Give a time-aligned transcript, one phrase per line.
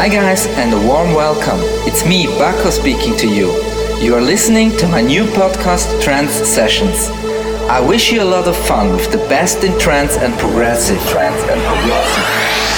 [0.00, 1.60] Hi guys and a warm welcome.
[1.86, 3.52] It's me, Baco speaking to you.
[4.02, 7.10] You are listening to my new podcast Trance Sessions.
[7.68, 10.98] I wish you a lot of fun with the best in trance and progressive.
[11.06, 12.69] Trance and progressive.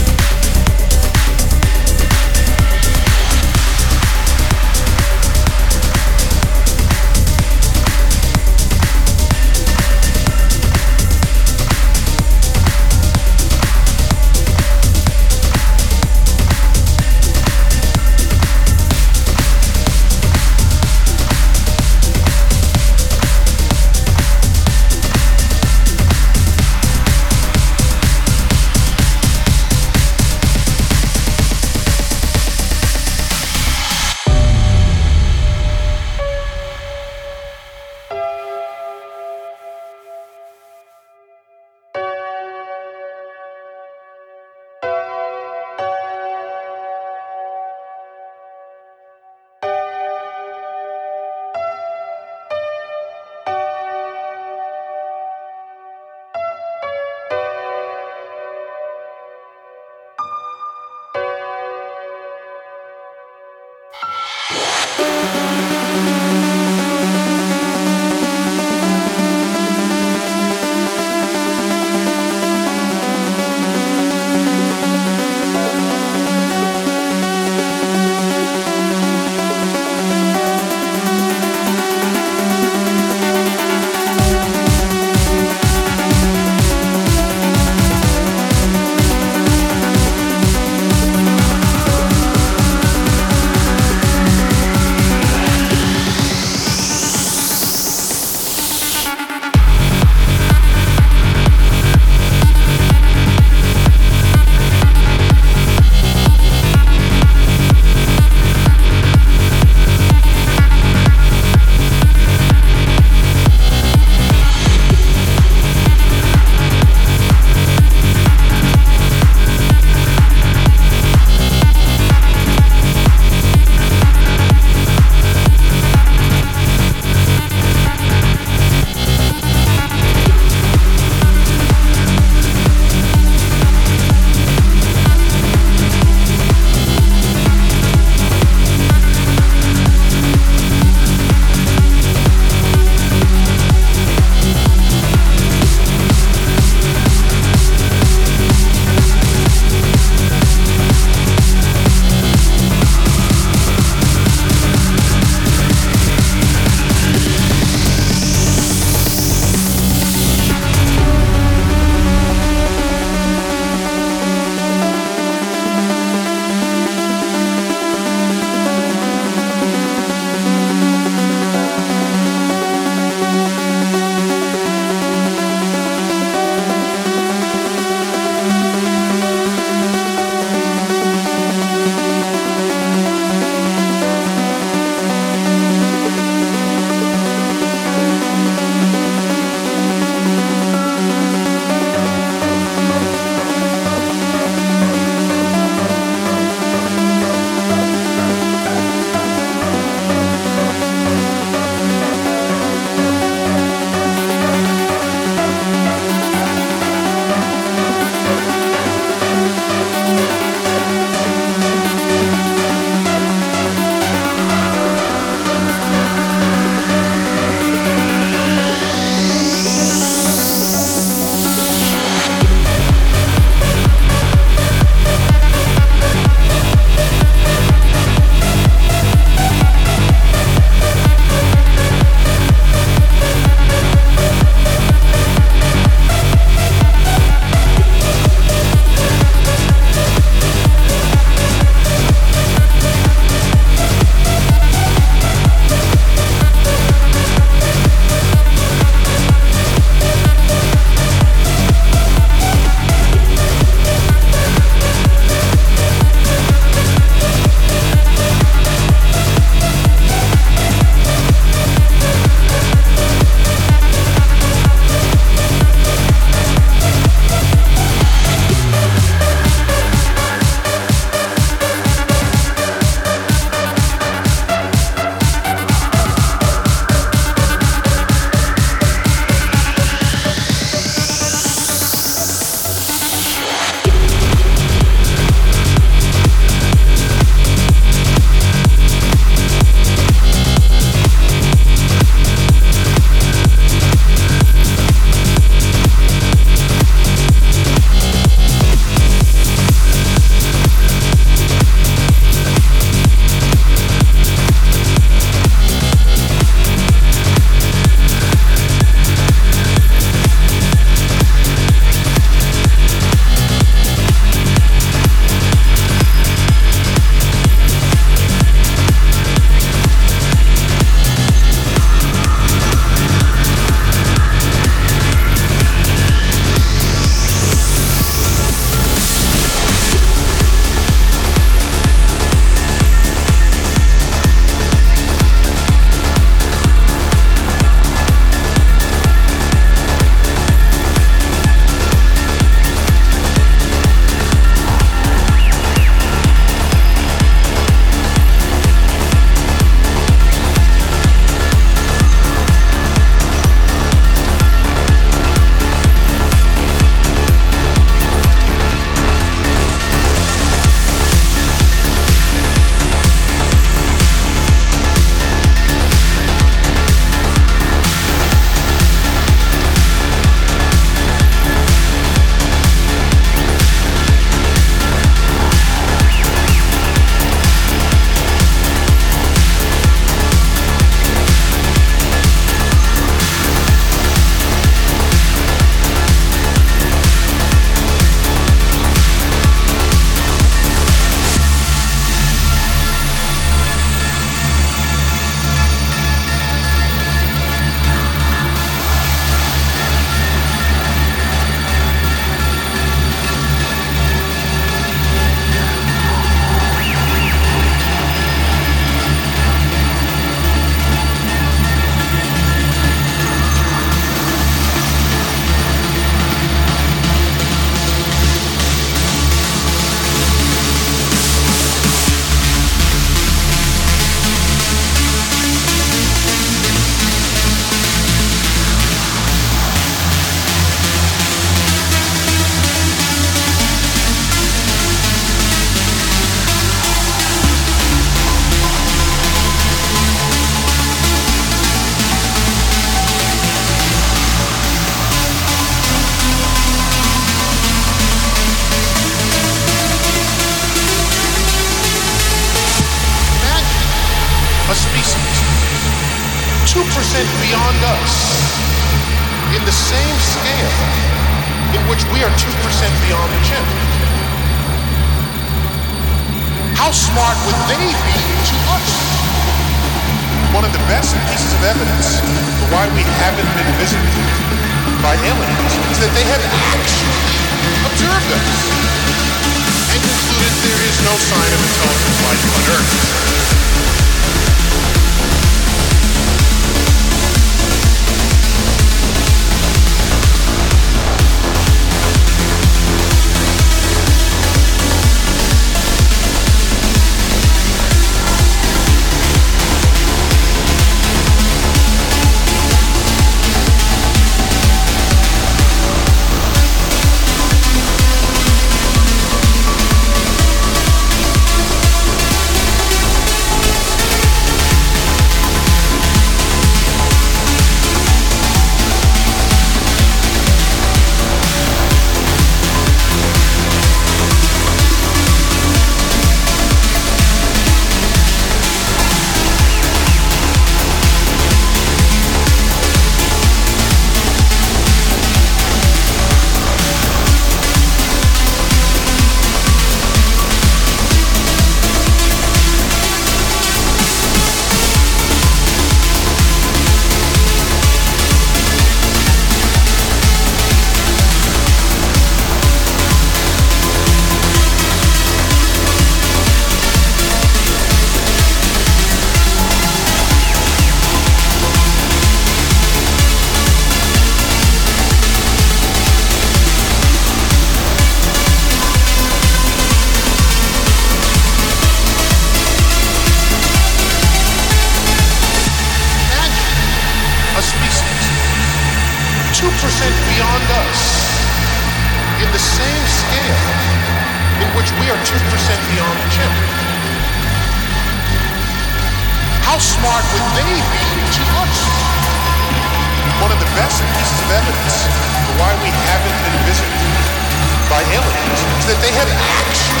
[598.88, 600.00] that they had actually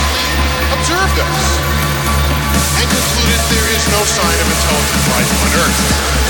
[0.80, 1.40] observed us
[2.80, 6.27] and concluded there is no sign of intelligent life on Earth.